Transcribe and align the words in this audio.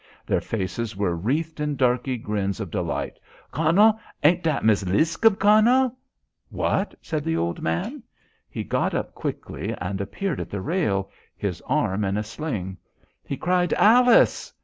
Their 0.25 0.41
faces 0.41 0.97
were 0.97 1.15
wreathed 1.15 1.59
in 1.59 1.77
darkey 1.77 2.17
grins 2.17 2.59
of 2.59 2.71
delight. 2.71 3.19
"Kunnel, 3.51 3.99
ain't 4.23 4.41
dat 4.41 4.65
Mis' 4.65 4.83
Liscum, 4.83 5.35
Kunnel?" 5.35 5.95
"What?" 6.49 6.95
said 7.03 7.23
the 7.23 7.37
old 7.37 7.61
man. 7.61 8.01
He 8.49 8.63
got 8.63 8.95
up 8.95 9.13
quickly 9.13 9.75
and 9.79 10.01
appeared 10.01 10.39
at 10.39 10.49
the 10.49 10.59
rail, 10.61 11.11
his 11.37 11.61
arm 11.67 12.03
in 12.03 12.17
a 12.17 12.23
sling. 12.23 12.77
He 13.23 13.37
cried, 13.37 13.73
"Alice!" 13.73 14.51